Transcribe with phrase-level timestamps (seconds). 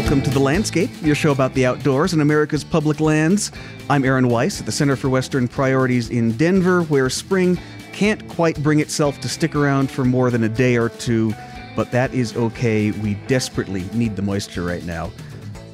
[0.00, 3.52] Welcome to The Landscape, your show about the outdoors and America's public lands.
[3.90, 7.60] I'm Aaron Weiss at the Center for Western Priorities in Denver, where spring
[7.92, 11.34] can't quite bring itself to stick around for more than a day or two,
[11.76, 12.92] but that is okay.
[12.92, 15.12] We desperately need the moisture right now.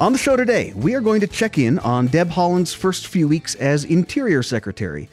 [0.01, 3.29] On the show today, we are going to check in on Deb Haaland's first few
[3.29, 5.09] weeks as Interior Secretary.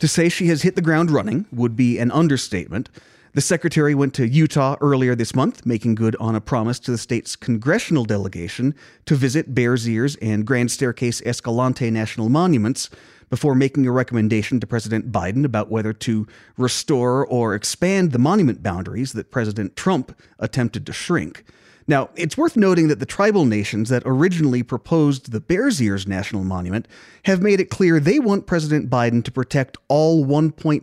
[0.00, 2.90] To say she has hit the ground running would be an understatement.
[3.38, 6.98] The secretary went to Utah earlier this month, making good on a promise to the
[6.98, 8.74] state's congressional delegation
[9.06, 12.90] to visit Bears Ears and Grand Staircase Escalante National Monuments
[13.30, 18.60] before making a recommendation to President Biden about whether to restore or expand the monument
[18.60, 21.44] boundaries that President Trump attempted to shrink.
[21.88, 26.44] Now, it's worth noting that the tribal nations that originally proposed the Bears Ears National
[26.44, 26.86] Monument
[27.24, 30.82] have made it clear they want President Biden to protect all 1.9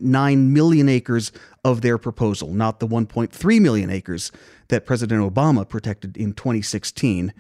[0.50, 1.32] million acres
[1.64, 4.32] of their proposal, not the 1.3 million acres
[4.70, 7.32] that President Obama protected in 2016.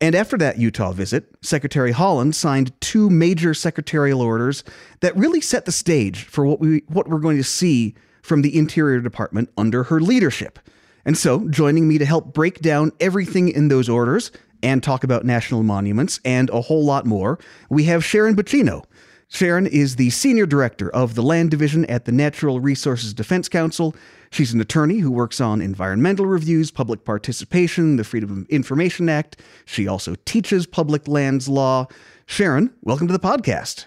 [0.00, 4.64] And after that Utah visit, Secretary Haaland signed two major secretarial orders
[5.00, 8.56] that really set the stage for what we what we're going to see from the
[8.56, 10.58] Interior Department under her leadership.
[11.06, 15.24] And so, joining me to help break down everything in those orders and talk about
[15.24, 17.38] national monuments and a whole lot more,
[17.68, 18.84] we have Sharon Buccino.
[19.28, 23.94] Sharon is the Senior Director of the Land Division at the Natural Resources Defense Council.
[24.30, 29.38] She's an attorney who works on environmental reviews, public participation, the Freedom of Information Act.
[29.66, 31.86] She also teaches public lands law.
[32.26, 33.84] Sharon, welcome to the podcast.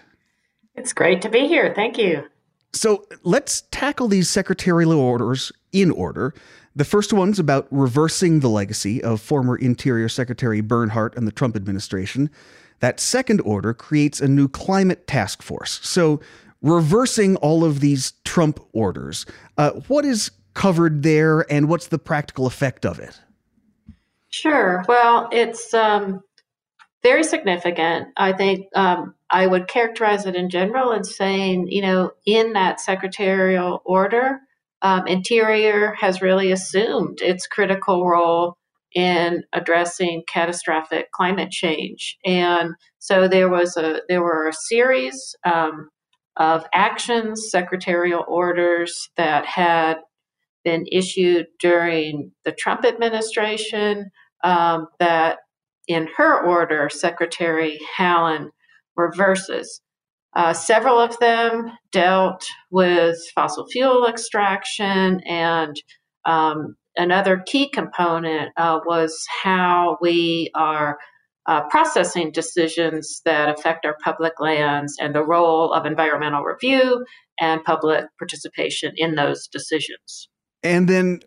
[0.76, 1.72] It's great to be here.
[1.74, 2.24] Thank you.
[2.72, 6.34] So let's tackle these secretarial orders in order.
[6.78, 11.56] The first one's about reversing the legacy of former Interior Secretary Bernhardt and the Trump
[11.56, 12.30] administration.
[12.78, 15.80] That second order creates a new climate task force.
[15.82, 16.20] So,
[16.62, 19.26] reversing all of these Trump orders,
[19.56, 23.18] uh, what is covered there and what's the practical effect of it?
[24.28, 24.84] Sure.
[24.86, 26.22] Well, it's um,
[27.02, 28.10] very significant.
[28.16, 32.78] I think um, I would characterize it in general as saying, you know, in that
[32.78, 34.42] secretarial order,
[34.82, 38.56] um, Interior has really assumed its critical role
[38.94, 42.16] in addressing catastrophic climate change.
[42.24, 45.88] And so there was a there were a series um,
[46.36, 49.98] of actions, secretarial orders that had
[50.64, 54.10] been issued during the Trump administration
[54.44, 55.38] um, that
[55.86, 58.50] in her order, Secretary Haaland
[58.96, 59.80] reverses.
[60.38, 65.74] Uh, several of them dealt with fossil fuel extraction, and
[66.26, 70.96] um, another key component uh, was how we are
[71.46, 77.04] uh, processing decisions that affect our public lands and the role of environmental review
[77.40, 80.28] and public participation in those decisions.
[80.62, 81.18] And then,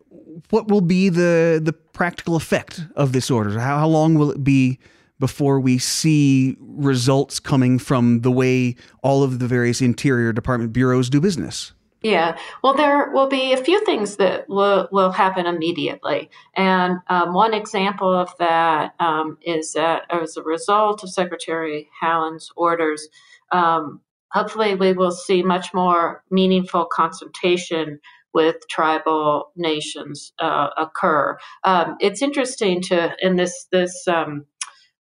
[0.52, 3.60] what will be the the practical effect of this order?
[3.60, 4.80] How, how long will it be?
[5.22, 11.10] Before we see results coming from the way all of the various Interior Department bureaus
[11.10, 11.72] do business?
[12.04, 16.32] Yeah, well, there will be a few things that will, will happen immediately.
[16.56, 22.52] And um, one example of that um, is that as a result of Secretary Haaland's
[22.56, 23.08] orders,
[23.52, 24.02] um,
[24.32, 28.00] hopefully we will see much more meaningful consultation
[28.34, 31.38] with tribal nations uh, occur.
[31.66, 34.46] Um, it's interesting to, in this, this um,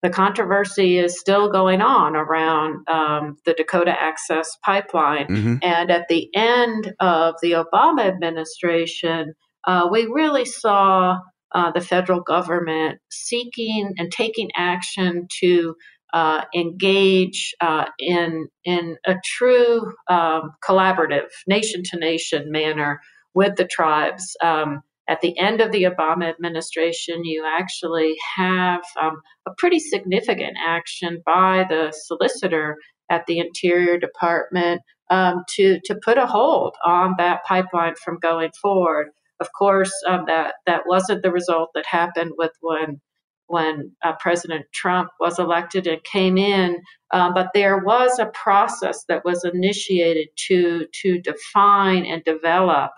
[0.02, 5.28] the controversy is still going on around um, the Dakota Access Pipeline.
[5.28, 5.56] Mm-hmm.
[5.62, 9.34] And at the end of the Obama administration,
[9.68, 11.18] uh, we really saw
[11.54, 15.76] uh, the federal government seeking and taking action to
[16.14, 23.00] uh, engage uh, in in a true um, collaborative, nation to nation manner
[23.34, 24.36] with the tribes.
[24.44, 30.56] Um, at the end of the Obama administration, you actually have um, a pretty significant
[30.64, 32.78] action by the solicitor
[33.10, 38.52] at the Interior Department um, to to put a hold on that pipeline from going
[38.62, 39.08] forward.
[39.40, 43.02] Of course, um, that that wasn't the result that happened with when
[43.48, 46.80] when uh, President Trump was elected and came in,
[47.12, 52.92] um, but there was a process that was initiated to to define and develop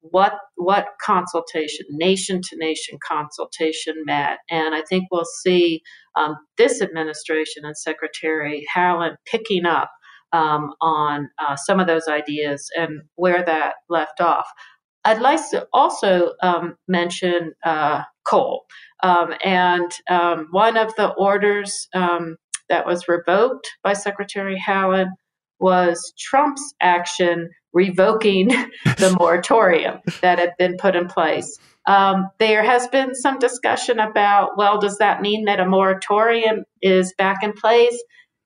[0.00, 5.82] what what consultation, nation to nation consultation met, and I think we'll see
[6.16, 9.90] um, this administration and Secretary Haaland picking up
[10.32, 14.46] um, on uh, some of those ideas and where that left off.
[15.04, 18.64] I'd like to also um, mention uh, coal,
[19.02, 22.36] um, and um, one of the orders um,
[22.68, 25.10] that was revoked by Secretary Haaland
[25.60, 28.48] was Trump's action revoking
[28.84, 31.58] the moratorium that had been put in place.
[31.86, 37.14] Um, there has been some discussion about well, does that mean that a moratorium is
[37.16, 38.02] back in place?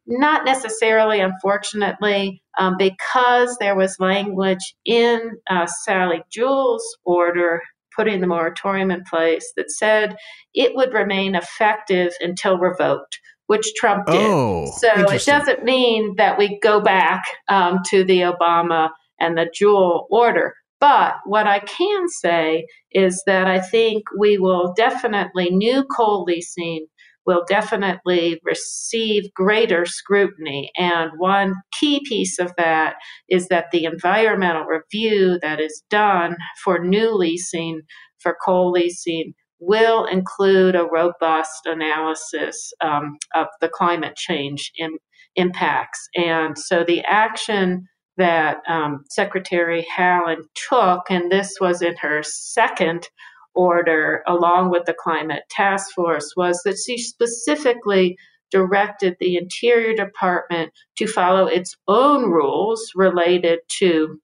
[0.06, 7.61] Not necessarily, unfortunately, um, because there was language in uh, Sally Jewell's order
[7.96, 10.16] putting the moratorium in place that said
[10.52, 14.17] it would remain effective until revoked, which Trump did.
[14.17, 19.50] Oh, so it doesn't mean that we go back um, to the Obama and the
[19.55, 20.55] Jewell order.
[20.81, 26.87] But what I can say is that I think we will definitely, new coal leasing
[27.26, 30.70] will definitely receive greater scrutiny.
[30.76, 32.97] And one key piece of that
[33.29, 37.81] is that the environmental review that is done for new leasing,
[38.19, 44.99] for coal leasing, will include a robust analysis um, of the climate change in,
[45.37, 46.09] impacts.
[46.17, 47.87] And so the action
[48.17, 53.09] that um, Secretary Haaland took, and this was in her second
[53.55, 58.17] order, along with the climate task force, was that she specifically
[58.50, 64.21] directed the Interior Department to follow its own rules related to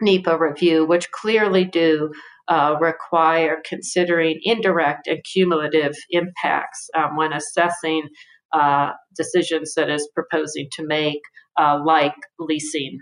[0.00, 2.10] NEPA review, which clearly do
[2.48, 8.08] uh, require considering indirect and cumulative impacts um, when assessing
[8.52, 11.20] uh, decisions that is proposing to make,
[11.58, 12.98] uh, like leasing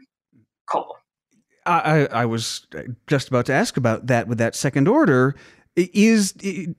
[0.69, 0.97] coal.
[1.65, 2.67] I, I was
[3.07, 5.35] just about to ask about that with that second order.
[5.75, 6.33] Is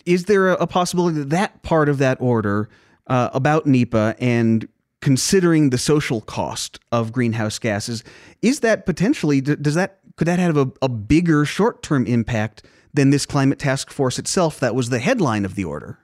[0.06, 2.70] is there a possibility that that part of that order
[3.08, 4.68] uh, about NEPA and
[5.02, 8.04] considering the social cost of greenhouse gases
[8.42, 13.12] is that potentially does that could that have a, a bigger short term impact than
[13.12, 16.00] this climate task force itself that was the headline of the order?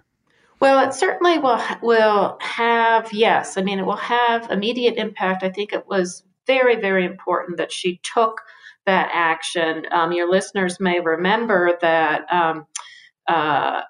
[0.60, 3.58] Well, it certainly will will have yes.
[3.58, 5.44] I mean, it will have immediate impact.
[5.44, 8.40] I think it was very very important that she took
[8.86, 9.86] that action.
[9.92, 12.66] Um, your listeners may remember that um,
[13.28, 13.82] uh,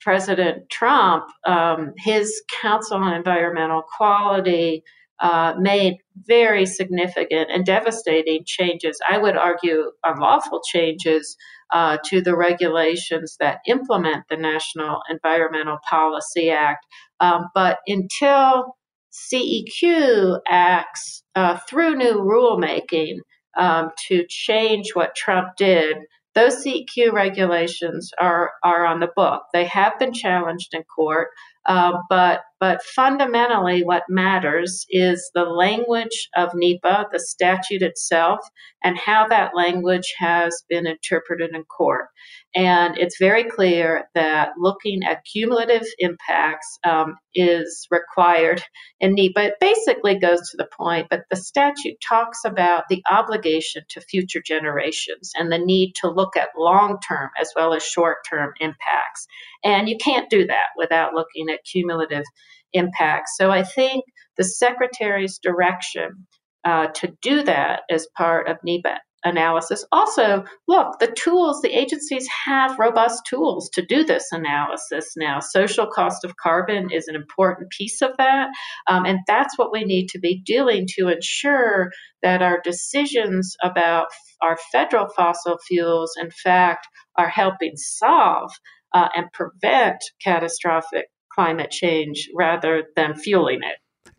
[0.00, 4.82] President Trump, um, his Council on Environmental Quality
[5.20, 11.36] uh, made very significant and devastating changes, I would argue unlawful changes
[11.72, 16.84] uh, to the regulations that implement the National Environmental Policy Act.
[17.20, 18.76] Um, but until
[19.12, 23.18] CEQ acts uh, through new rulemaking
[23.56, 25.96] um, to change what Trump did,
[26.34, 29.42] those CEQ regulations are, are on the book.
[29.52, 31.28] They have been challenged in court,
[31.66, 38.40] uh, but, but fundamentally, what matters is the language of NEPA, the statute itself,
[38.82, 42.08] and how that language has been interpreted in court.
[42.54, 48.62] And it's very clear that looking at cumulative impacts um, is required
[49.00, 49.40] in NEPA.
[49.40, 54.42] It basically goes to the point, but the statute talks about the obligation to future
[54.44, 59.26] generations and the need to look at long term as well as short term impacts.
[59.62, 62.47] And you can't do that without looking at cumulative impacts.
[62.74, 64.04] So I think
[64.36, 66.26] the Secretary's direction
[66.64, 69.84] uh, to do that as part of NEPA analysis.
[69.90, 75.40] Also, look, the tools, the agencies have robust tools to do this analysis now.
[75.40, 78.48] Social cost of carbon is an important piece of that.
[78.86, 81.90] Um, and that's what we need to be doing to ensure
[82.22, 84.06] that our decisions about
[84.40, 86.86] our federal fossil fuels, in fact,
[87.16, 88.52] are helping solve
[88.94, 91.06] uh, and prevent catastrophic
[91.38, 94.10] climate change rather than fueling it.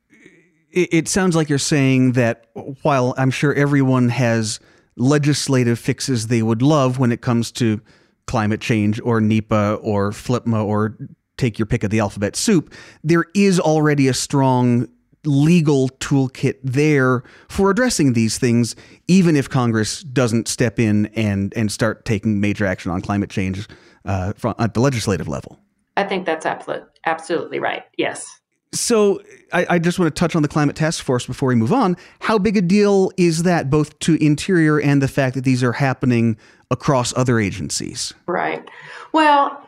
[0.71, 2.45] It sounds like you're saying that
[2.83, 4.61] while I'm sure everyone has
[4.95, 7.81] legislative fixes they would love when it comes to
[8.25, 10.97] climate change or NEPA or FLPMA or
[11.35, 12.73] take your pick of the alphabet soup,
[13.03, 14.87] there is already a strong
[15.25, 18.77] legal toolkit there for addressing these things,
[19.09, 23.67] even if Congress doesn't step in and, and start taking major action on climate change
[24.05, 25.59] uh, from, at the legislative level.
[25.99, 27.83] I think that's absolute, absolutely right.
[27.97, 28.39] Yes.
[28.71, 31.73] So I, I, just want to touch on the climate task force before we move
[31.73, 31.97] on.
[32.19, 35.73] How big a deal is that, both to Interior and the fact that these are
[35.73, 36.37] happening
[36.71, 38.13] across other agencies?
[38.27, 38.65] Right.
[39.11, 39.61] Well,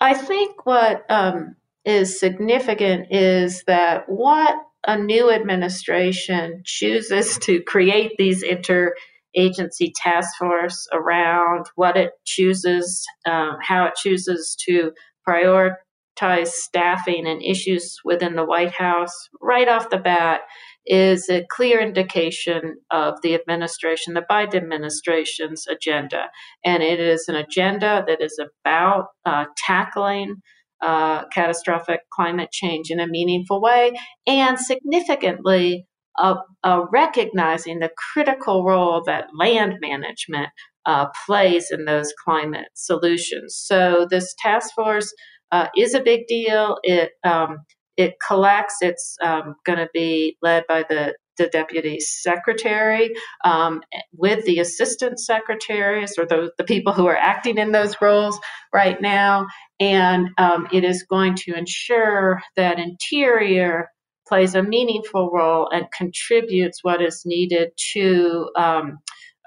[0.00, 1.54] I think what um,
[1.84, 10.88] is significant is that what a new administration chooses to create these interagency task force
[10.92, 14.92] around, what it chooses, um, how it chooses to
[15.28, 20.42] prioritize staffing and issues within the White House right off the bat
[20.84, 26.24] is a clear indication of the administration, the Biden administration's agenda.
[26.64, 30.42] And it is an agenda that is about uh, tackling
[30.82, 33.92] uh, catastrophic climate change in a meaningful way
[34.26, 35.86] and significantly
[36.18, 40.48] uh, uh, recognizing the critical role that land management
[40.86, 43.56] uh, plays in those climate solutions.
[43.56, 45.12] So this task force
[45.50, 46.78] uh, is a big deal.
[46.82, 47.58] It um,
[47.96, 48.76] it collects.
[48.80, 53.10] It's um, going to be led by the the deputy secretary
[53.44, 53.80] um,
[54.12, 58.38] with the assistant secretaries or the, the people who are acting in those roles
[58.72, 59.46] right now.
[59.80, 63.88] And um, it is going to ensure that Interior
[64.28, 68.98] plays a meaningful role and contributes what is needed to um,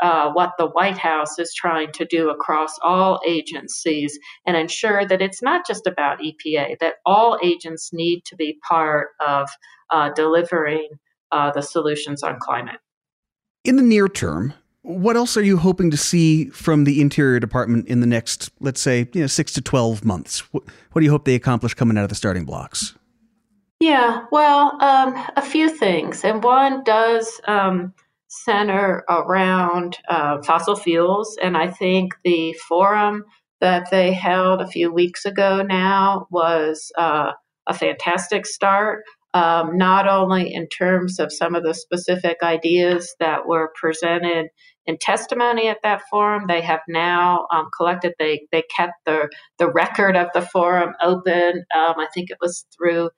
[0.02, 5.22] uh, what the White House is trying to do across all agencies and ensure that
[5.22, 9.50] it's not just about EPA, that all agents need to be part of
[9.92, 10.90] uh, delivering
[11.32, 12.80] uh, the solutions on climate.
[13.64, 17.88] In the near term, what else are you hoping to see from the Interior Department
[17.88, 20.42] in the next, let's say, you know, six to 12 months?
[20.54, 22.94] What, what do you hope they accomplish coming out of the starting blocks?
[23.80, 26.24] Yeah, well, um, a few things.
[26.24, 27.94] And one does um,
[28.44, 31.38] center around uh, fossil fuels.
[31.42, 33.25] And I think the forum
[33.62, 37.32] that they held a few weeks ago now was uh,
[37.68, 39.04] a fantastic start
[39.36, 44.48] um, not only in terms of some of the specific ideas that were presented
[44.86, 46.46] in testimony at that forum.
[46.48, 48.13] They have now um, collected.
[48.18, 51.65] They they kept the the record of the forum open.
[51.75, 53.10] Um, I think it was through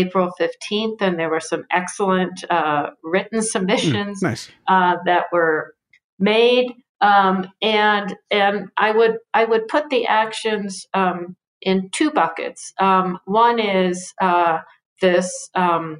[0.00, 4.50] April fifteenth, and there were some excellent uh, written submissions mm, nice.
[4.68, 5.74] uh, that were
[6.18, 6.68] made.
[7.00, 12.72] Um, and and I would I would put the actions um, in two buckets.
[12.78, 14.60] Um, one is uh,
[15.00, 15.98] this um,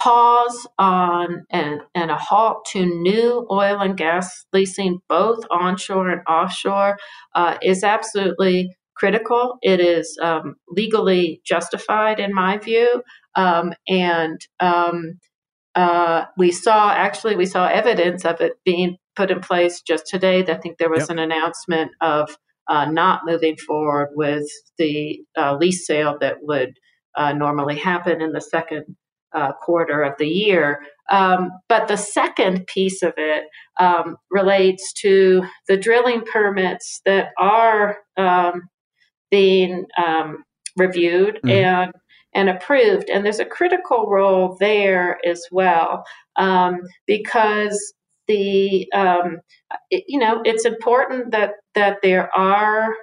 [0.00, 6.22] pause on and, and a halt to new oil and gas leasing, both onshore and
[6.26, 6.96] offshore,
[7.34, 9.56] uh, is absolutely critical.
[9.62, 13.02] It is um, legally justified, in my view.
[13.34, 15.14] Um, and um,
[15.74, 20.44] uh, we saw, actually, we saw evidence of it being put in place just today.
[20.46, 21.10] I think there was yep.
[21.10, 22.36] an announcement of
[22.68, 26.74] uh, not moving forward with the uh, lease sale that would
[27.16, 28.84] uh, normally happen in the second
[29.32, 30.82] uh, quarter of the year.
[31.10, 33.44] Um, but the second piece of it
[33.80, 38.62] um, relates to the drilling permits that are um,
[39.30, 40.44] being um,
[40.76, 41.48] reviewed mm-hmm.
[41.48, 41.92] and
[42.32, 43.10] and approved.
[43.10, 46.04] And there's a critical role there as well
[46.36, 47.92] um, because
[48.28, 49.40] the um,
[49.90, 52.94] it, you know it's important that that there are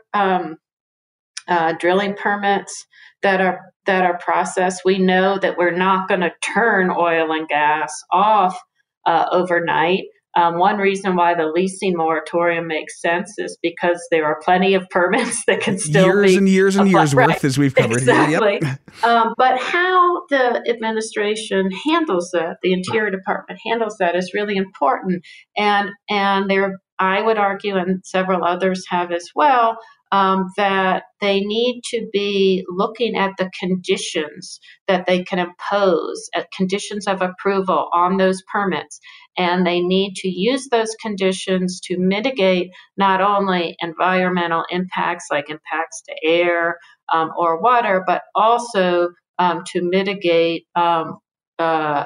[1.48, 2.86] uh, drilling permits
[3.22, 4.84] that are that are processed.
[4.86, 8.58] We know that we're not going to turn oil and gas off
[9.06, 10.04] uh, overnight.
[10.38, 14.88] Um, one reason why the leasing moratorium makes sense is because there are plenty of
[14.92, 16.30] permits that can still be.
[16.30, 17.30] years and years and years right.
[17.30, 18.52] worth, as we've covered exactly.
[18.52, 18.60] here.
[18.62, 18.80] Yep.
[19.04, 25.24] Um, but how the administration handles that, the Interior Department handles that, is really important.
[25.56, 29.78] And and there, I would argue, and several others have as well,
[30.12, 36.52] um, that they need to be looking at the conditions that they can impose, at
[36.52, 39.00] conditions of approval on those permits.
[39.38, 46.02] And they need to use those conditions to mitigate not only environmental impacts like impacts
[46.10, 46.78] to air
[47.14, 51.20] um, or water, but also um, to mitigate um,
[51.60, 52.06] uh,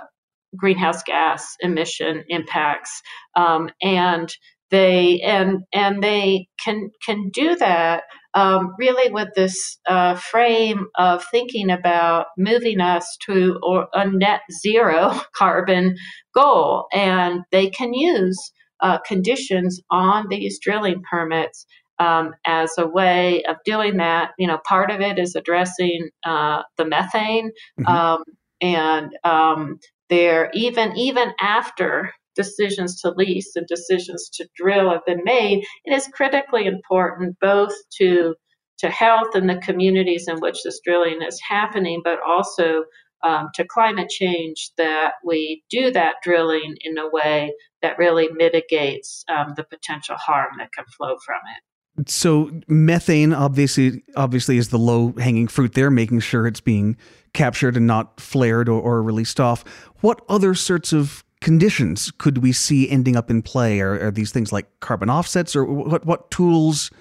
[0.56, 3.02] greenhouse gas emission impacts.
[3.36, 4.30] Um, and
[4.70, 11.24] they and and they can can do that um, really with this uh, frame of
[11.32, 13.60] thinking about moving us to
[13.94, 15.96] a net zero carbon
[16.34, 21.66] goal, and they can use uh, conditions on these drilling permits
[22.00, 24.32] um, as a way of doing that.
[24.38, 27.88] You know, part of it is addressing uh, the methane, mm-hmm.
[27.88, 28.24] um,
[28.62, 35.24] and um, there even even after decisions to lease and decisions to drill have been
[35.24, 38.36] made, it is critically important both to
[38.80, 42.84] to health and the communities in which this drilling is happening, but also
[43.24, 49.24] um, to climate change that we do that drilling in a way that really mitigates
[49.30, 52.10] um, the potential harm that can flow from it.
[52.10, 56.98] So methane obviously obviously is the low hanging fruit there, making sure it's being
[57.34, 59.64] captured and not flared or, or released off.
[60.00, 63.82] What other sorts of conditions could we see ending up in play?
[63.82, 66.92] Are, are these things like carbon offsets, or what what tools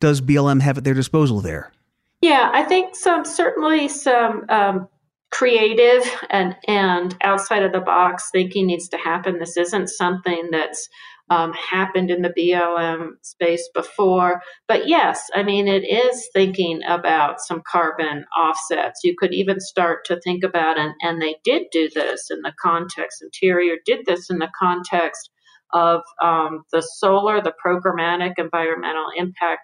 [0.00, 1.72] does BLM have at their disposal there?
[2.20, 4.88] Yeah, I think some certainly some um,
[5.30, 9.38] creative and and outside of the box thinking needs to happen.
[9.38, 10.88] This isn't something that's
[11.30, 14.40] um, happened in the BLM space before.
[14.68, 19.00] But yes, I mean, it is thinking about some carbon offsets.
[19.02, 22.52] You could even start to think about, and, and they did do this in the
[22.60, 25.30] context, Interior did this in the context
[25.72, 29.62] of um, the solar, the programmatic environmental impact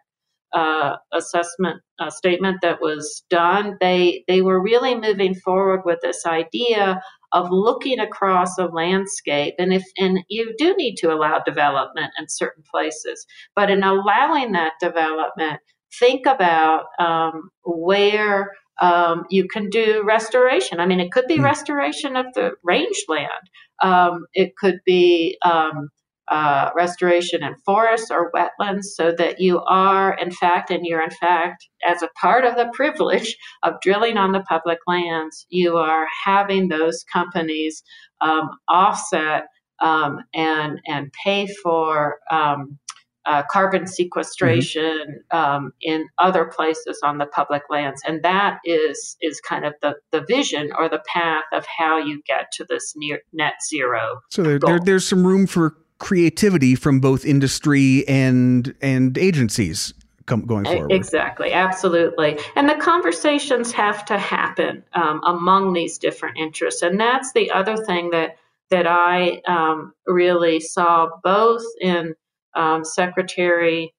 [0.53, 6.27] uh, assessment uh, statement that was done, they they were really moving forward with this
[6.27, 7.01] idea
[7.33, 9.55] of looking across a landscape.
[9.59, 14.53] And if and you do need to allow development in certain places, but in allowing
[14.53, 15.61] that development,
[15.99, 20.81] think about um, where um, you can do restoration.
[20.81, 21.45] I mean, it could be mm.
[21.45, 23.51] restoration of the rangeland.
[23.83, 25.89] Um, it could be um,
[26.29, 31.11] uh, restoration in forests or wetlands so that you are, in fact, and you're in
[31.11, 36.07] fact, as a part of the privilege of drilling on the public lands, you are
[36.25, 37.83] having those companies
[38.21, 39.47] um, offset
[39.81, 42.19] um, and, and pay for.
[42.31, 42.79] Um,
[43.25, 45.37] uh, carbon sequestration mm-hmm.
[45.39, 49.95] um, in other places on the public lands, and that is is kind of the
[50.11, 54.21] the vision or the path of how you get to this near net zero.
[54.31, 59.95] So there, there there's some room for creativity from both industry and and agencies
[60.27, 60.91] come, going forward.
[60.91, 62.39] Exactly, absolutely.
[62.57, 67.77] And the conversations have to happen um, among these different interests, and that's the other
[67.77, 68.37] thing that
[68.71, 72.15] that I um, really saw both in
[72.55, 73.95] um, Secretary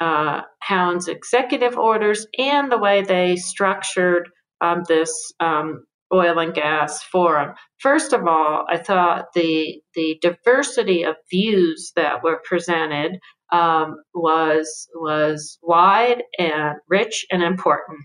[0.00, 4.30] uh, Haaland's executive orders and the way they structured
[4.62, 7.54] um, this um, oil and gas forum.
[7.78, 13.18] First of all, I thought the the diversity of views that were presented
[13.50, 18.04] um, was was wide and rich and important.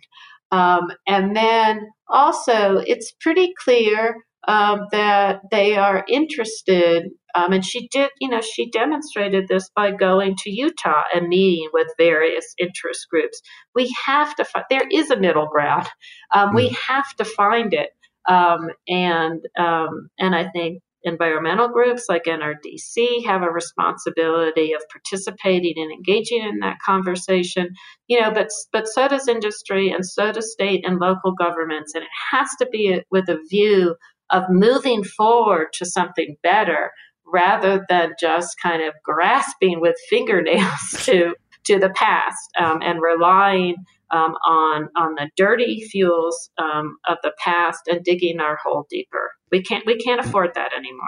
[0.51, 4.15] Um, and then also, it's pretty clear
[4.47, 7.09] um, that they are interested.
[7.35, 11.69] Um, and she did, you know, she demonstrated this by going to Utah and meeting
[11.73, 13.41] with various interest groups.
[13.75, 15.87] We have to find, there is a middle ground.
[16.33, 16.75] Um, we mm.
[16.75, 17.89] have to find it.
[18.27, 25.74] Um, and um, and I think environmental groups like NRDC have a responsibility of participating
[25.77, 27.69] and engaging in that conversation.
[28.07, 32.03] You know, but but so does industry, and so does state and local governments, and
[32.03, 33.96] it has to be with a view
[34.29, 36.92] of moving forward to something better
[37.25, 41.33] rather than just kind of grasping with fingernails to
[41.66, 43.75] to the past um, and relying
[44.11, 49.31] um, on on the dirty fuels um, of the past and digging our hole deeper.
[49.51, 51.07] We can't we can't afford that anymore.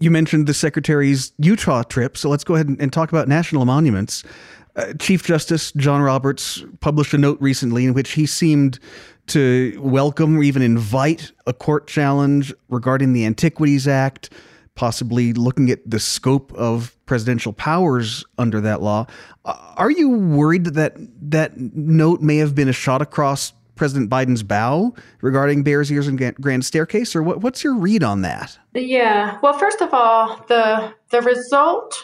[0.00, 3.64] You mentioned the secretary's Utah trip, so let's go ahead and, and talk about national
[3.64, 4.24] monuments.
[4.74, 8.78] Uh, Chief Justice John Roberts published a note recently in which he seemed
[9.28, 14.30] to welcome or even invite a court challenge regarding the Antiquities Act
[14.74, 19.06] possibly looking at the scope of presidential powers under that law.
[19.44, 20.96] Are you worried that that,
[21.30, 26.34] that note may have been a shot across President Biden's bow regarding Bears Ears and
[26.40, 28.58] Grand Staircase, or what, what's your read on that?
[28.74, 29.38] Yeah.
[29.42, 31.94] Well, first of all, the the result,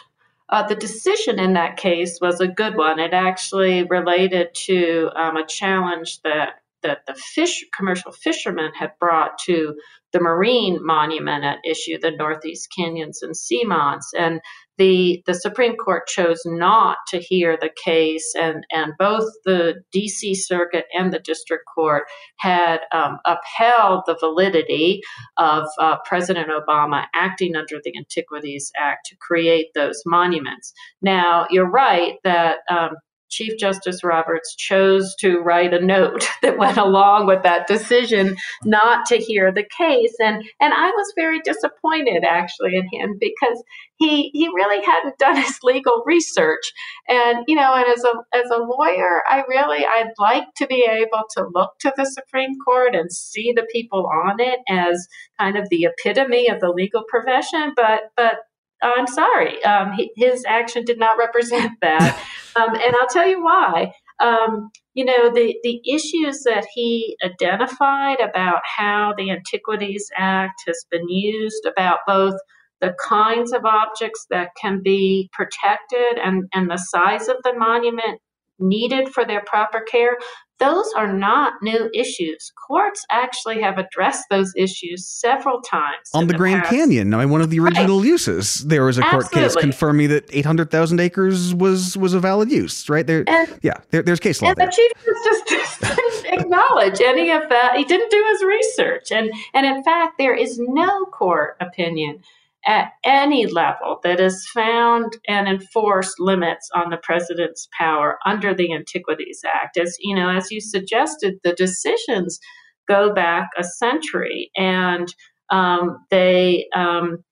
[0.49, 2.99] uh, the decision in that case was a good one.
[2.99, 9.37] It actually related to um, a challenge that that the fish commercial fishermen had brought
[9.39, 9.75] to
[10.11, 14.05] the marine monument at issue, the Northeast Canyons and Seamounts.
[14.17, 14.41] And
[14.77, 20.37] the, the Supreme Court chose not to hear the case, and, and both the DC
[20.37, 22.03] Circuit and the District Court
[22.37, 25.01] had um, upheld the validity
[25.37, 30.71] of uh, President Obama acting under the Antiquities Act to create those monuments.
[31.01, 32.91] Now, you're right that um,
[33.29, 39.05] Chief Justice Roberts chose to write a note that went along with that decision not
[39.07, 40.15] to hear the case.
[40.19, 43.63] And, and I was very disappointed actually in him because
[43.97, 46.73] he, he really hadn't done his legal research.
[47.07, 50.87] And, you know, and as a, as a lawyer, I really, I'd like to be
[50.89, 55.07] able to look to the Supreme Court and see the people on it as
[55.39, 57.73] kind of the epitome of the legal profession.
[57.75, 58.39] But, but
[58.81, 62.19] I'm sorry, um, his action did not represent that.
[62.55, 63.93] Um, and I'll tell you why.
[64.19, 70.85] Um, you know, the, the issues that he identified about how the Antiquities Act has
[70.91, 72.35] been used, about both
[72.81, 78.19] the kinds of objects that can be protected and, and the size of the monument
[78.59, 80.17] needed for their proper care,
[80.59, 82.51] those are not new issues.
[82.55, 86.09] Courts actually have addressed those issues several times.
[86.13, 86.73] On the, the, Grand past.
[86.73, 88.07] Canyon, I mean, one of the original right.
[88.07, 89.29] uses, there was a Absolutely.
[89.29, 93.05] court case confirming that 800,000 acres was was a valid use, right?
[93.05, 94.67] There, and, yeah, there, there's case law and there.
[94.67, 94.91] the chief
[95.23, 95.81] just
[96.23, 97.75] didn't acknowledge any of that.
[97.75, 99.11] He didn't do his research.
[99.11, 102.23] And, and in fact, there is no court opinion
[102.65, 108.73] at any level that has found and enforced limits on the president's power under the
[108.73, 109.77] Antiquities Act.
[109.77, 112.39] As you know, as you suggested, the decisions
[112.87, 115.13] go back a century, and
[115.51, 117.23] um, they um,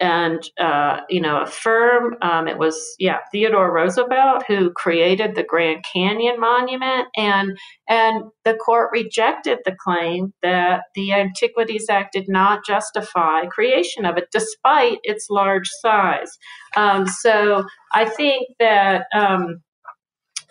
[0.00, 5.84] and uh, you know affirm um, it was yeah Theodore Roosevelt who created the Grand
[5.92, 7.56] Canyon Monument, and
[7.88, 14.16] and the court rejected the claim that the Antiquities Act did not justify creation of
[14.16, 16.30] it, despite its large size.
[16.76, 19.62] Um, so I think that um,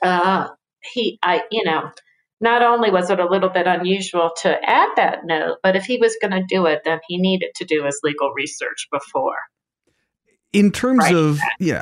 [0.02, 0.48] uh,
[0.94, 1.92] he, I you know
[2.44, 5.98] not only was it a little bit unusual to add that note, but if he
[5.98, 9.38] was going to do it, then he needed to do his legal research before.
[10.52, 11.16] In terms right.
[11.16, 11.82] of yeah,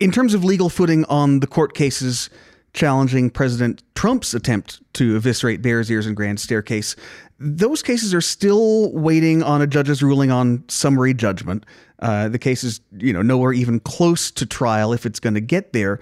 [0.00, 2.30] in terms of legal footing on the court cases
[2.72, 6.96] challenging President Trump's attempt to eviscerate Bears Ears and Grand Staircase,
[7.38, 11.66] those cases are still waiting on a judge's ruling on summary judgment.
[11.98, 15.40] Uh, the case is, you know, nowhere even close to trial if it's going to
[15.40, 16.00] get there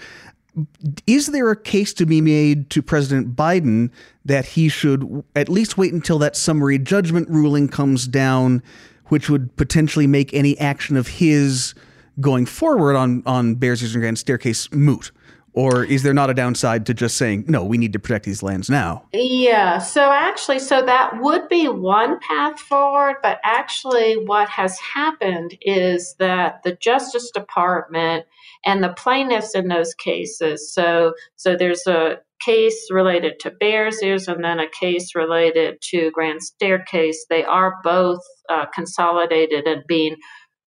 [1.06, 3.90] is there a case to be made to President Biden
[4.24, 8.62] that he should at least wait until that summary judgment ruling comes down,
[9.06, 11.74] which would potentially make any action of his
[12.20, 15.12] going forward on on Bears Ears and Grand Staircase moot?
[15.52, 18.42] Or is there not a downside to just saying, no, we need to protect these
[18.42, 19.04] lands now?
[19.12, 25.56] Yeah, so actually, so that would be one path forward, but actually, what has happened
[25.60, 28.26] is that the Justice Department
[28.64, 34.28] and the plaintiffs in those cases, so, so there's a case related to Bears Ears
[34.28, 40.16] and then a case related to Grand Staircase, they are both uh, consolidated and being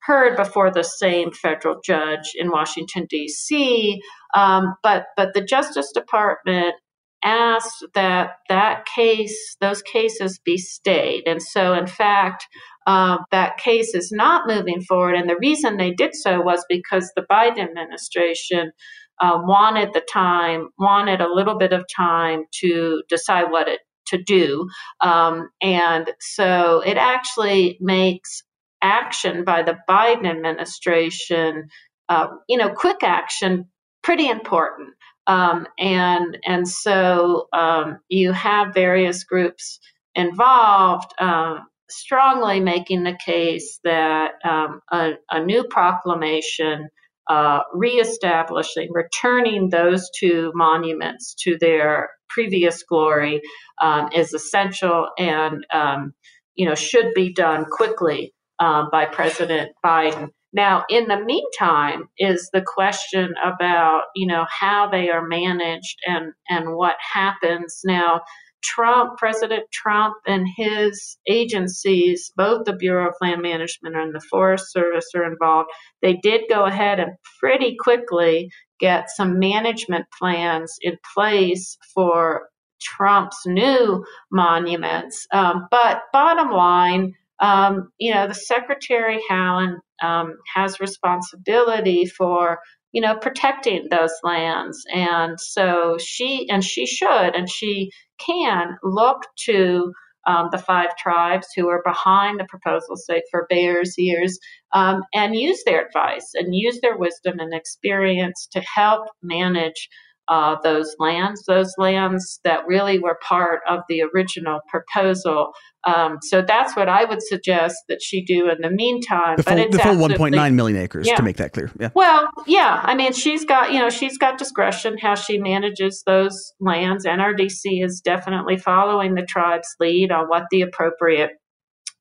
[0.05, 4.01] heard before the same federal judge in Washington, D.C.
[4.33, 6.75] Um, but, but the Justice Department
[7.23, 11.23] asked that that case, those cases be stayed.
[11.25, 12.45] And so, in fact,
[12.85, 15.15] uh, that case is not moving forward.
[15.15, 18.71] And the reason they did so was because the Biden administration
[19.19, 24.21] uh, wanted the time, wanted a little bit of time to decide what it to
[24.21, 24.67] do.
[25.01, 28.43] Um, and so it actually makes
[28.83, 31.69] action by the Biden administration,
[32.09, 33.69] uh, you know, quick action,
[34.03, 34.89] pretty important.
[35.25, 39.79] Um, and and so um, you have various groups
[40.15, 46.89] involved uh, strongly making the case that um, a, a, new proclamation
[47.29, 53.41] uh, reestablishing, returning those two monuments to their previous glory
[53.81, 56.13] um, is essential and um,
[56.55, 58.33] you know should be done quickly
[58.63, 60.29] um, by President Biden.
[60.53, 66.33] Now, in the meantime, is the question about you know how they are managed and
[66.49, 68.21] and what happens now.
[68.63, 74.71] Trump, President Trump, and his agencies, both the Bureau of Land Management and the Forest
[74.71, 75.69] Service, are involved.
[76.01, 78.49] They did go ahead and pretty quickly
[78.79, 82.47] get some management plans in place for
[82.81, 85.27] Trump's new monuments.
[85.33, 92.59] Um, but bottom line, um, you know, the Secretary Haaland um, has responsibility for,
[92.93, 99.23] you know, protecting those lands, and so she and she should and she can look
[99.45, 99.91] to
[100.25, 104.39] um, the five tribes who are behind the proposal, say for Bears Ears,
[104.71, 109.89] um, and use their advice and use their wisdom and experience to help manage
[110.27, 115.51] uh, those lands, those lands that really were part of the original proposal.
[115.85, 119.35] Um, so that's what I would suggest that she do in the meantime.
[119.35, 121.17] The full, the full 1.9 million acres, yeah.
[121.17, 121.69] to make that clear.
[121.77, 121.89] Yeah.
[121.93, 122.79] Well, yeah.
[122.83, 127.05] I mean, she's got you know she's got discretion how she manages those lands.
[127.05, 131.31] NRDC is definitely following the tribe's lead on what the appropriate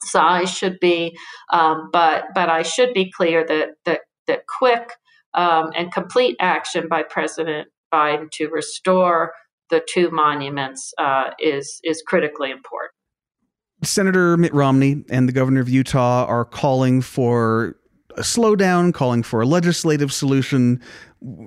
[0.04, 1.16] size should be.
[1.52, 4.92] Um, but but I should be clear that that that quick
[5.34, 9.32] um, and complete action by President To restore
[9.68, 12.92] the two monuments uh, is is critically important.
[13.82, 17.76] Senator Mitt Romney and the governor of Utah are calling for
[18.16, 20.80] a slowdown, calling for a legislative solution.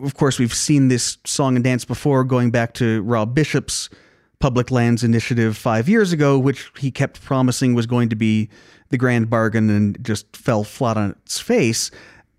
[0.03, 3.89] Of course, we've seen this song and dance before, going back to Rob Bishop's
[4.39, 8.49] public lands initiative five years ago, which he kept promising was going to be
[8.89, 11.89] the grand bargain and just fell flat on its face.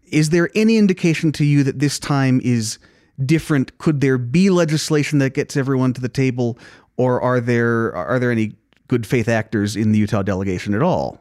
[0.05, 2.79] Is there any indication to you that this time is
[3.24, 3.76] different?
[3.79, 6.59] Could there be legislation that gets everyone to the table,
[6.96, 8.57] or are there are there any
[8.88, 11.20] good faith actors in the Utah delegation at all?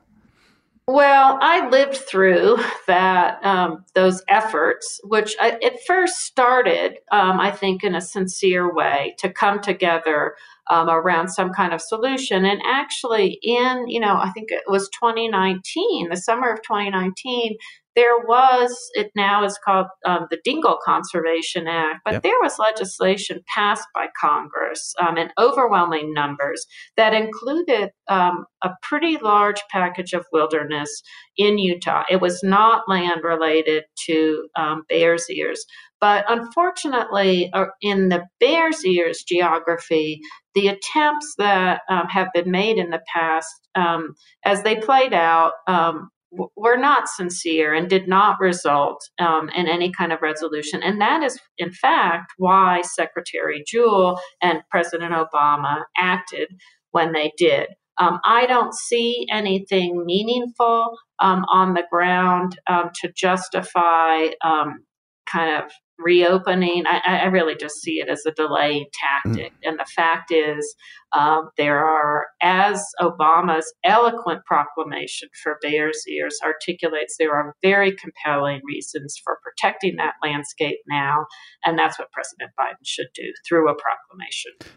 [0.88, 7.50] Well, I lived through that um, those efforts, which I, it first started, um, I
[7.50, 10.36] think, in a sincere way to come together
[10.70, 12.46] um, around some kind of solution.
[12.46, 17.58] And actually, in you know, I think it was 2019, the summer of 2019,
[17.96, 22.24] there was, it now is called um, the Dingell Conservation Act, but yep.
[22.24, 26.66] there was legislation passed by Congress um, in overwhelming numbers
[26.98, 31.02] that included um, a pretty large package of wilderness
[31.38, 32.04] in Utah.
[32.10, 35.66] It was not land related to um, Bears Ears.
[36.02, 40.20] But unfortunately, uh, in the Bears Ears geography,
[40.54, 45.54] the attempts that um, have been made in the past, um, as they played out,
[45.68, 46.10] um,
[46.56, 50.82] were not sincere and did not result um, in any kind of resolution.
[50.84, 56.50] And that is, in fact, why Secretary Jewell and President Obama acted
[56.92, 57.68] when they did.
[57.98, 64.84] Um, I don't see anything meaningful um, on the ground um, to justify um,
[65.26, 66.86] kind of reopening.
[66.88, 69.54] I, I, really just see it as a delaying tactic.
[69.54, 69.70] Mm.
[69.70, 70.76] And the fact is,
[71.14, 78.62] um, there are, as Obama's eloquent proclamation for Bears Ears articulates, there are very compelling
[78.66, 81.26] reasons for protecting that landscape now.
[81.66, 84.76] And that's what President Biden should do through a proclamation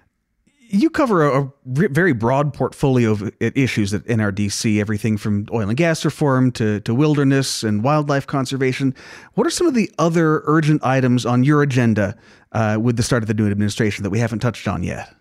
[0.71, 5.77] you cover a, a, very broad portfolio of issues at NRDC, everything from oil and
[5.77, 8.95] gas reform to, to wilderness and wildlife conservation.
[9.35, 12.17] What are some of the other urgent items on your agenda
[12.53, 15.15] uh, with the start of the new administration that we haven't touched on yet?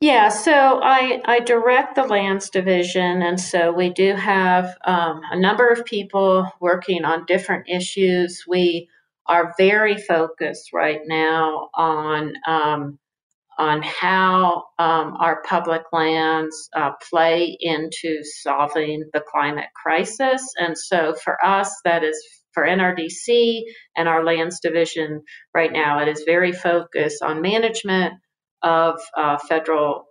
[0.00, 5.38] Yeah, so I, I direct the lands division, and so we do have um, a
[5.38, 8.44] number of people working on different issues.
[8.48, 8.88] We
[9.26, 12.98] are very focused right now on um,
[13.60, 20.42] on how um, our public lands uh, play into solving the climate crisis.
[20.56, 22.18] And so for us, that is
[22.54, 23.60] for NRDC
[23.94, 25.22] and our lands division
[25.54, 28.14] right now, it is very focused on management
[28.62, 30.06] of uh, federal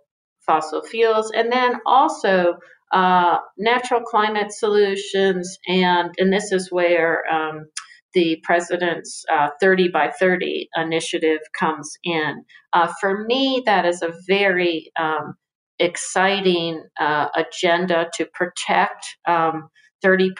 [0.46, 2.54] fossil fuels and then also
[2.92, 5.58] uh, natural climate solutions.
[5.66, 7.66] And, and this is where um,
[8.14, 12.44] the president's uh, 30 by 30 initiative comes in.
[12.72, 15.34] Uh, for me, that is a very um,
[15.78, 19.68] exciting uh, agenda to protect um,
[20.04, 20.30] 30%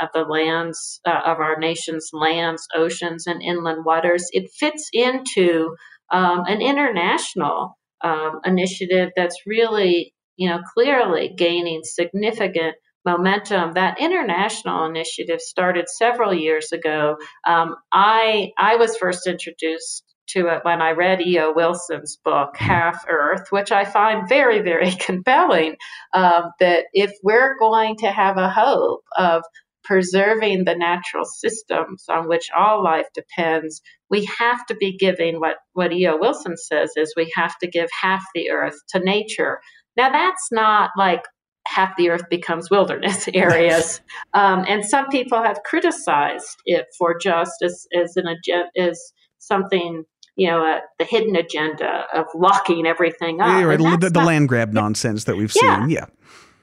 [0.00, 4.26] of the lands uh, of our nation's lands, oceans, and inland waters.
[4.32, 5.74] It fits into
[6.10, 13.72] um, an international um, initiative that's really, you know, clearly gaining significant momentum.
[13.72, 17.16] That international initiative started several years ago.
[17.46, 21.52] Um, I I was first introduced to it when I read E.O.
[21.52, 22.64] Wilson's book, mm-hmm.
[22.64, 25.76] Half Earth, which I find very, very compelling.
[26.12, 29.42] Um, that if we're going to have a hope of
[29.84, 35.56] preserving the natural systems on which all life depends, we have to be giving what,
[35.74, 36.16] what E.O.
[36.16, 39.60] Wilson says is we have to give half the earth to nature.
[39.96, 41.22] Now, that's not like
[41.66, 44.00] half the earth becomes wilderness areas.
[44.34, 50.04] um, and some people have criticized it for just as, as an agenda, as something,
[50.36, 53.48] you know, uh, the hidden agenda of locking everything up.
[53.48, 53.78] Yeah, right.
[53.78, 55.80] The, the not, land grab nonsense that we've yeah.
[55.80, 55.90] seen.
[55.90, 56.06] Yeah.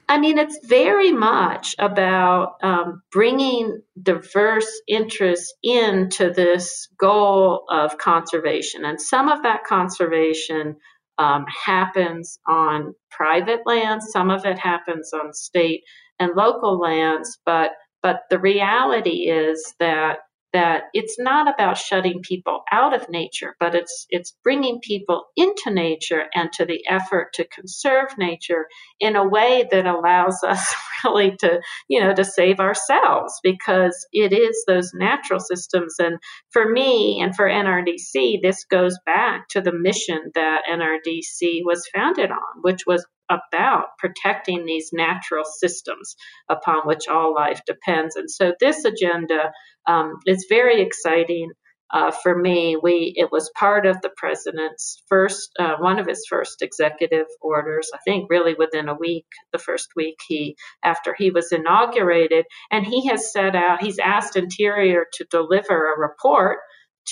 [0.10, 8.84] I mean, it's very much about um, bringing diverse interests into this goal of conservation.
[8.84, 10.76] And some of that conservation
[11.18, 15.84] um, happens on private lands, some of it happens on state
[16.20, 17.72] and local lands, but
[18.02, 20.20] but the reality is that
[20.54, 25.72] that it's not about shutting people out of nature, but it's it's bringing people into
[25.72, 28.68] nature and to the effort to conserve nature
[29.00, 34.32] in a way that allows us really to you know to save ourselves because it
[34.32, 35.96] is those natural systems.
[36.00, 36.18] And
[36.52, 42.32] for me and for NRDC this goes back to the mission that NRDC was founded
[42.32, 46.16] on, which was about protecting these natural systems
[46.50, 48.16] upon which all life depends.
[48.16, 49.52] And so this agenda
[49.88, 51.52] um, is very exciting.
[51.92, 56.26] Uh, for me, we it was part of the president's first uh, one of his
[56.28, 57.92] first executive orders.
[57.94, 62.84] I think really within a week, the first week he after he was inaugurated, and
[62.84, 63.84] he has set out.
[63.84, 66.58] He's asked Interior to deliver a report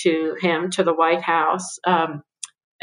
[0.02, 1.78] to him to the White House.
[1.86, 2.22] Um,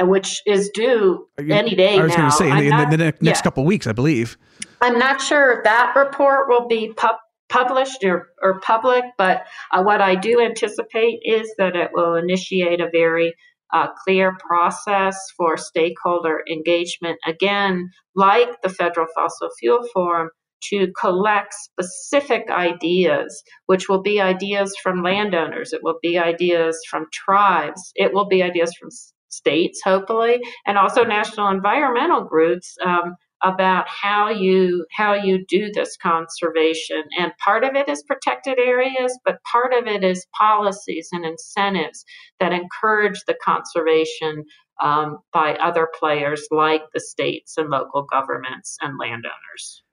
[0.02, 3.22] which is due any day I was going to say in, the, not, the next
[3.22, 3.42] yeah.
[3.42, 4.38] couple weeks, I believe.
[4.82, 7.18] I'm not sure if that report will be pub-
[7.50, 12.80] published or, or public, but uh, what I do anticipate is that it will initiate
[12.80, 13.34] a very
[13.74, 17.18] uh, clear process for stakeholder engagement.
[17.26, 20.30] Again, like the Federal Fossil Fuel Forum,
[20.62, 27.06] to collect specific ideas, which will be ideas from landowners, it will be ideas from
[27.14, 28.90] tribes, it will be ideas from
[29.30, 35.96] states, hopefully, and also national environmental groups um, about how you how you do this
[35.98, 37.04] conservation.
[37.18, 42.04] And part of it is protected areas but part of it is policies and incentives
[42.39, 44.44] that encourage the conservation
[44.82, 49.84] um, by other players like the states and local governments and landowners.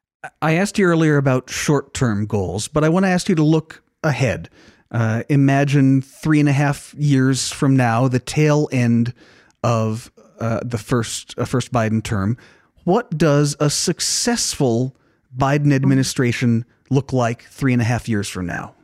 [0.43, 3.83] I asked you earlier about short-term goals but i want to ask you to look
[4.03, 4.49] ahead
[4.91, 9.13] uh, imagine three and a half years from now the tail end
[9.63, 12.37] of uh, the first uh, first Biden term
[12.87, 14.97] what does a successful
[15.37, 18.77] Biden administration look like three and a half years from now?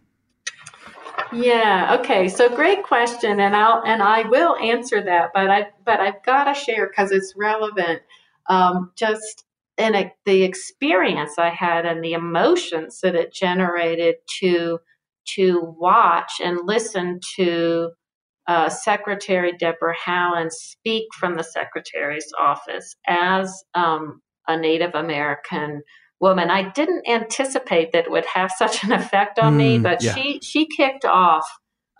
[1.33, 1.97] Yeah.
[2.01, 2.29] Okay.
[2.29, 6.45] So great question, and I'll and I will answer that, but I but I've got
[6.45, 8.03] to share because it's relevant.
[8.49, 9.45] Um, just
[9.79, 14.81] in a, the experience I had and the emotions that it generated to
[15.37, 17.91] to watch and listen to
[18.49, 25.83] uh, Secretary Deborah Haaland speak from the Secretary's office as um, a Native American
[26.21, 26.51] woman.
[26.51, 30.15] I didn't anticipate that it would have such an effect on mm, me, but yeah.
[30.15, 31.47] she she kicked off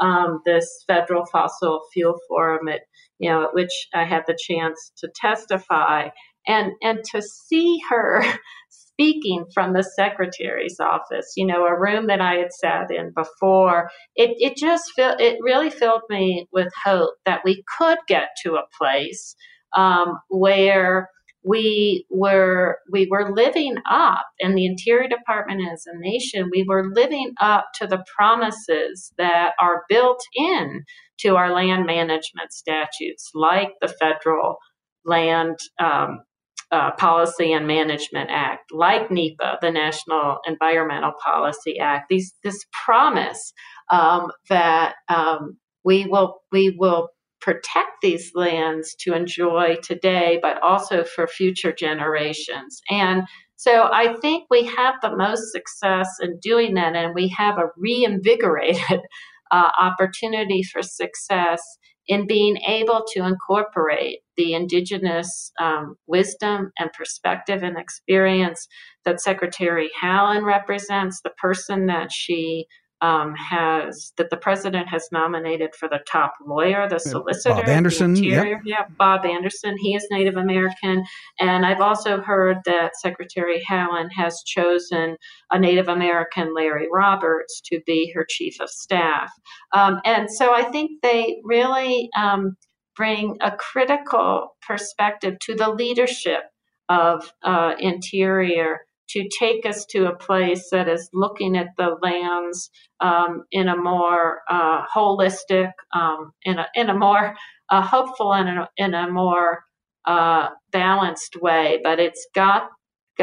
[0.01, 2.81] um, this federal fossil fuel forum at
[3.19, 6.09] you know at which I had the chance to testify
[6.47, 8.25] and and to see her
[8.95, 13.91] speaking from the secretary's office, you know, a room that I had sat in before,
[14.17, 18.55] it, it just felt, it really filled me with hope that we could get to
[18.55, 19.35] a place
[19.77, 21.09] um, where
[21.45, 26.93] we were we were living up in the interior department as a nation we were
[26.93, 30.85] living up to the promises that are built in
[31.19, 34.57] to our land management statutes like the federal
[35.05, 36.21] land um,
[36.73, 43.53] uh, Policy and Management Act, like NEPA, the National Environmental Policy Act, these this promise
[43.91, 47.09] um, that um, we will we will
[47.41, 52.81] protect these lands to enjoy today, but also for future generations.
[52.89, 53.25] And
[53.57, 57.71] so I think we have the most success in doing that, and we have a
[57.77, 59.01] reinvigorated
[59.51, 61.61] uh, opportunity for success
[62.09, 68.67] in being able to incorporate the indigenous um, wisdom and perspective and experience
[69.05, 72.67] that Secretary Haaland represents, the person that she
[73.03, 78.17] um, has that the president has nominated for the top lawyer, the solicitor, Bob Anderson.
[78.17, 78.61] Yep.
[78.65, 79.77] Yeah, Bob Anderson.
[79.77, 81.05] He is Native American,
[81.41, 85.17] and I've also heard that Secretary Haaland has chosen
[85.51, 89.31] a Native American, Larry Roberts, to be her chief of staff.
[89.73, 92.57] Um, and so I think they really um,
[92.95, 96.43] bring a critical perspective to the leadership
[96.89, 102.71] of uh, Interior to take us to a place that is looking at the lands
[103.01, 107.35] um, in a more uh, holistic, um, in, a, in a more
[107.71, 109.65] uh, hopeful and in a, in a more
[110.07, 111.81] uh, balanced way.
[111.83, 112.69] But it's got,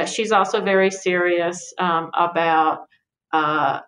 [0.06, 2.86] she's also very serious um, about
[3.34, 3.80] uh,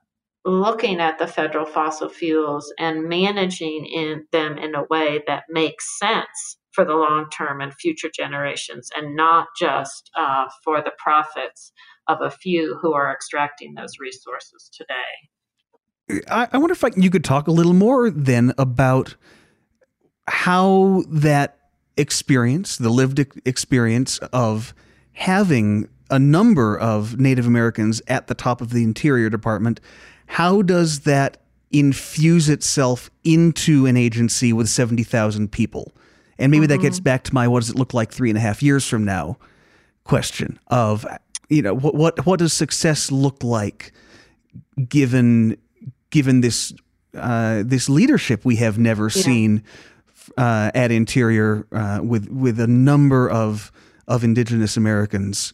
[0.46, 6.00] looking at the federal fossil fuels and managing in them in a way that makes
[6.00, 11.72] sense for the long term and future generations and not just uh, for the profits
[12.08, 16.24] of a few who are extracting those resources today.
[16.30, 19.16] I, I wonder if I, you could talk a little more then about
[20.28, 21.58] how that
[21.98, 24.74] experience, the lived experience of
[25.14, 29.80] having a number of Native Americans at the top of the Interior Department,
[30.28, 31.38] how does that
[31.72, 35.94] infuse itself into an agency with 70,000 people?
[36.42, 36.72] And maybe mm-hmm.
[36.72, 37.04] that gets mm-hmm.
[37.04, 39.38] back to my what does it look like three and a half years from now
[40.04, 41.06] question of
[41.50, 43.92] you know what what what does success look like
[44.90, 45.56] given
[46.10, 46.74] given this
[47.16, 49.22] uh, this leadership we have never yeah.
[49.22, 49.64] seen
[50.38, 53.72] uh, at Interior uh, with with a number of
[54.08, 55.54] of Indigenous Americans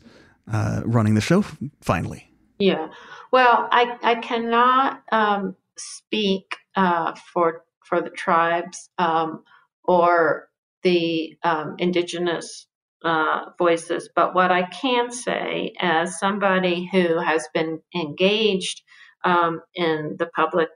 [0.52, 1.44] uh, running the show
[1.82, 2.30] finally.
[2.60, 2.88] Yeah,
[3.32, 9.44] well, I I cannot um, speak uh, for for the tribes um,
[9.84, 10.50] or
[10.84, 12.68] the um, Indigenous
[13.04, 14.10] uh, voices.
[14.16, 18.82] But what I can say, as somebody who has been engaged
[19.24, 20.70] um, in the public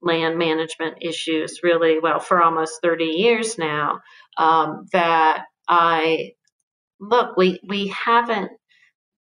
[0.00, 4.00] land management issues really well for almost 30 years now,
[4.36, 6.32] um, that I
[7.00, 8.52] look, we, we haven't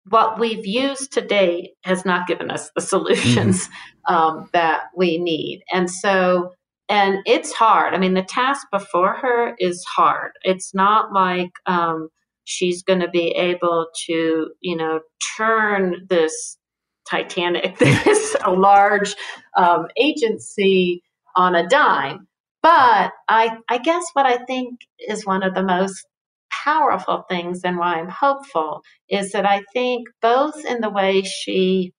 [0.10, 4.16] what we've used to date has not given us the solutions mm-hmm.
[4.16, 5.64] um, that we need.
[5.72, 6.54] And so
[6.90, 7.94] and it's hard.
[7.94, 10.32] I mean, the task before her is hard.
[10.42, 12.10] It's not like um,
[12.46, 15.02] she's going to be able to, you know,
[15.38, 16.58] turn this
[17.10, 19.16] Titanic, this a large
[19.56, 21.04] um, agency
[21.36, 22.28] on a dime.
[22.62, 26.06] But I, I guess what I think is one of the most
[26.52, 31.94] powerful things and why I'm hopeful is that I think both in the way she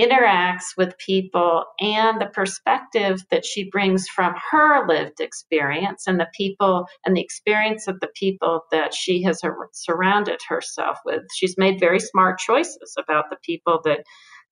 [0.00, 6.28] interacts with people and the perspective that she brings from her lived experience and the
[6.36, 9.40] people and the experience of the people that she has
[9.72, 11.22] surrounded herself with.
[11.34, 14.00] She's made very smart choices about the people that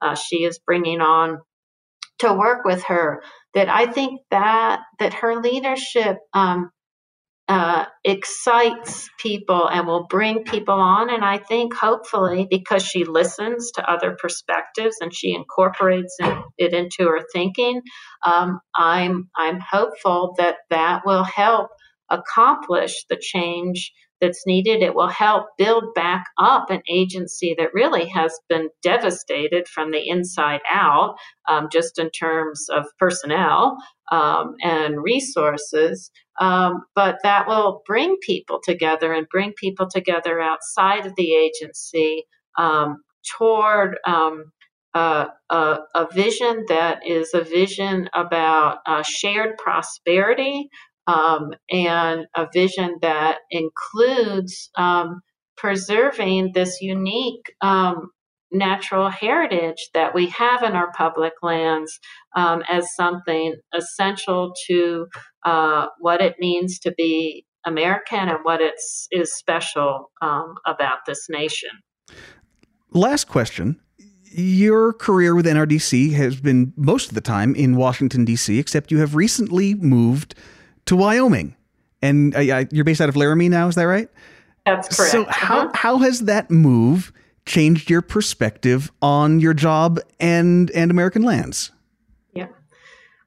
[0.00, 1.38] uh, she is bringing on
[2.20, 3.22] to work with her.
[3.54, 6.70] That I think that that her leadership um,
[7.48, 11.10] uh, excites people and will bring people on.
[11.10, 16.16] And I think hopefully because she listens to other perspectives and she incorporates
[16.58, 17.82] it into her thinking,
[18.26, 21.70] um, I'm I'm hopeful that that will help
[22.10, 24.82] accomplish the change that's needed.
[24.82, 30.08] It will help build back up an agency that really has been devastated from the
[30.08, 31.16] inside out,
[31.48, 33.76] um, just in terms of personnel
[34.10, 36.10] um, and resources.
[36.40, 42.24] Um, but that will bring people together and bring people together outside of the agency
[42.56, 43.02] um,
[43.38, 43.98] toward.
[44.94, 50.68] Uh, a, a, vision that is a vision about uh, shared prosperity
[51.08, 55.22] um, and a vision that includes um,
[55.56, 58.10] preserving this unique um,
[58.52, 61.98] natural heritage that we have in our public lands
[62.36, 65.06] um, as something essential to
[65.44, 71.26] uh, what it means to be American and what it's, is special um, about this
[71.28, 71.70] nation.
[72.92, 73.80] Last question.
[74.30, 78.98] Your career with NRDC has been most of the time in Washington, D.C., except you
[78.98, 80.34] have recently moved
[80.88, 81.54] to Wyoming.
[82.02, 84.08] And uh, you're based out of Laramie now, is that right?
[84.64, 85.12] That's correct.
[85.12, 85.70] So, how, uh-huh.
[85.74, 87.12] how has that move
[87.46, 91.72] changed your perspective on your job and, and American lands?
[92.34, 92.48] Yeah.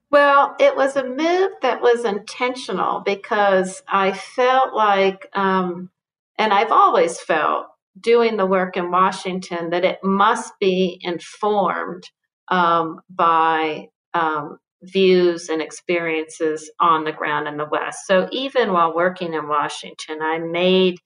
[0.10, 5.90] Well, it was a move that was intentional because I felt like, um,
[6.38, 7.68] and I've always felt
[8.00, 12.10] doing the work in Washington, that it must be informed
[12.48, 18.00] um, by um, views and experiences on the ground in the West.
[18.06, 20.98] So even while working in Washington, I made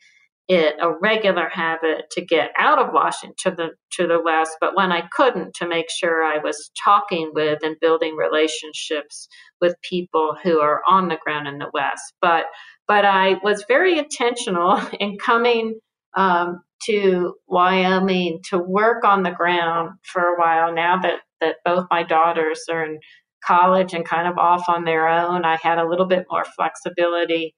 [0.47, 4.76] it a regular habit to get out of Washington to the to the West, but
[4.76, 9.28] when I couldn't, to make sure I was talking with and building relationships
[9.59, 12.13] with people who are on the ground in the West.
[12.21, 12.45] But
[12.88, 15.80] but I was very intentional in coming
[16.15, 20.73] um, to Wyoming to work on the ground for a while.
[20.73, 22.99] Now that that both my daughters are in
[23.45, 25.45] college and kind of off on their own.
[25.45, 27.53] I had a little bit more flexibility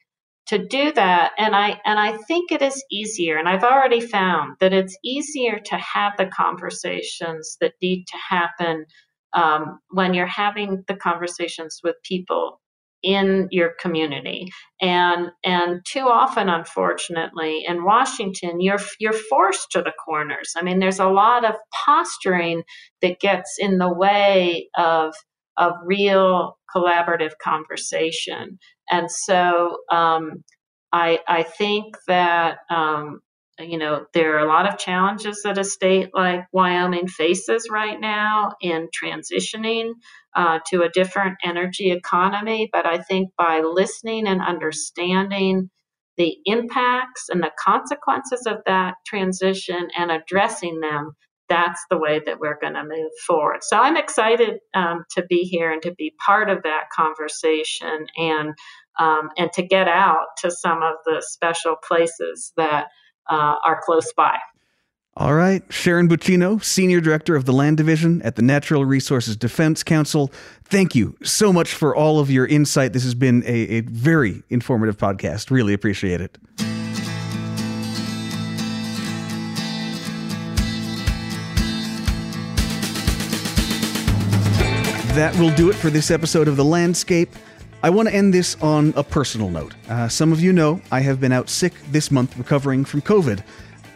[0.48, 4.56] to do that and I and I think it is easier and I've already found
[4.60, 8.86] that it's easier to have the conversations that need to happen
[9.34, 12.62] um, when you're having the conversations with people
[13.04, 14.50] in your community
[14.82, 20.80] and and too often unfortunately in Washington you're you're forced to the corners i mean
[20.80, 21.54] there's a lot of
[21.86, 22.64] posturing
[23.04, 25.14] that gets in the way of
[25.58, 28.60] of real collaborative conversation.
[28.90, 30.44] And so um,
[30.92, 33.20] I, I think that, um,
[33.60, 38.00] you know, there are a lot of challenges that a state like Wyoming faces right
[38.00, 39.94] now in transitioning
[40.36, 42.70] uh, to a different energy economy.
[42.72, 45.72] But I think by listening and understanding
[46.18, 51.14] the impacts and the consequences of that transition and addressing them,
[51.50, 53.64] that's the way that we're going to move forward.
[53.64, 58.54] So I'm excited um, to be here and to be part of that conversation and
[59.00, 62.88] um, and to get out to some of the special places that
[63.30, 64.38] uh, are close by.
[65.16, 69.84] All right, Sharon Buccino, Senior Director of the Land Division at the Natural Resources Defense
[69.84, 70.32] Council.
[70.66, 72.94] Thank you so much for all of your insight.
[72.94, 75.50] This has been a, a very informative podcast.
[75.50, 76.38] Really appreciate it.
[85.18, 87.32] That will do it for this episode of The Landscape.
[87.82, 89.74] I want to end this on a personal note.
[89.90, 93.44] Uh, some of you know I have been out sick this month recovering from COVID.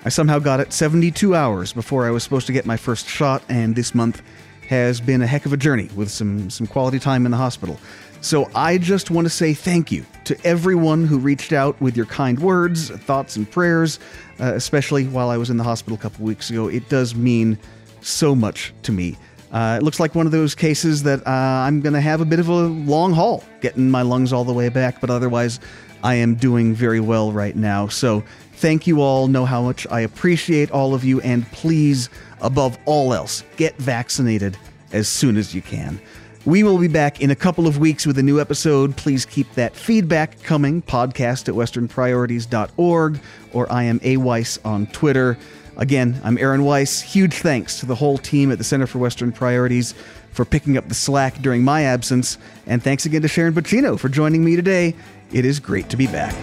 [0.04, 3.44] I somehow got it 72 hours before I was supposed to get my first shot,
[3.50, 4.24] and this month
[4.68, 7.80] has been a heck of a journey with some, some quality time in the hospital.
[8.22, 12.08] So I just want to say thank you to everyone who reached out with your
[12.08, 14.00] kind words, thoughts, and prayers,
[14.40, 16.68] uh, especially while I was in the hospital a couple weeks ago.
[16.68, 17.60] It does mean
[18.02, 19.18] so much to me.
[19.52, 22.26] Uh, it looks like one of those cases that uh, I'm going to have a
[22.26, 25.60] bit of a long haul getting my lungs all the way back, but otherwise,
[26.04, 27.88] I am doing very well right now.
[27.88, 28.24] So,
[28.54, 29.28] thank you all.
[29.28, 32.10] Know how much I appreciate all of you, and please,
[32.42, 34.58] above all else, get vaccinated
[34.94, 36.00] as soon as you can.
[36.44, 38.98] We will be back in a couple of weeks with a new episode.
[38.98, 40.82] Please keep that feedback coming.
[40.82, 43.20] Podcast at westernpriorities.org
[43.54, 45.38] or I am A Weiss on Twitter.
[45.82, 47.02] Again, I'm Aaron Weiss.
[47.02, 49.96] Huge thanks to the whole team at the Center for Western Priorities
[50.32, 52.38] for picking up the slack during my absence.
[52.68, 54.94] And thanks again to Sharon Buccino for joining me today.
[55.34, 56.36] It is great to be back.